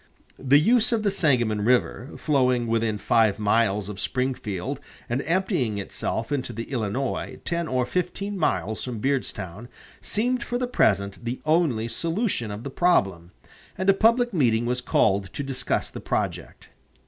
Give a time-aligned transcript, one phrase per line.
[0.39, 6.31] The use of the Sangamon River, flowing within five miles of Springfield and emptying itself
[6.31, 9.69] into the Illinois ten or fifteen miles from Beardstown,
[10.01, 13.31] seemed for the present the only solution of the problem,
[13.77, 16.69] and a public meeting was called to discuss the project.